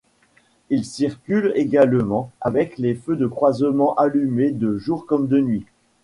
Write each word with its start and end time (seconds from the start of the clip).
Ils 0.71 0.83
circulent 0.83 1.51
également 1.53 2.31
avec 2.41 2.79
les 2.79 2.95
feux 2.95 3.15
de 3.15 3.27
croisement 3.27 3.93
allumés 3.97 4.49
de 4.49 4.75
jour 4.79 5.05
comme 5.05 5.27
de 5.27 5.39
nuit. 5.39 5.65